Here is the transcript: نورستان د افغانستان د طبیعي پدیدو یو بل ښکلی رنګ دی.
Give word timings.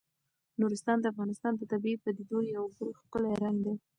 نورستان 0.59 0.97
د 1.01 1.05
افغانستان 1.13 1.53
د 1.55 1.61
طبیعي 1.71 1.97
پدیدو 2.03 2.37
یو 2.55 2.65
بل 2.77 2.89
ښکلی 2.99 3.33
رنګ 3.43 3.57
دی. 3.65 3.75